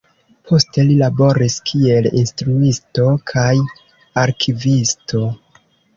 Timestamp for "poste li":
0.51-0.93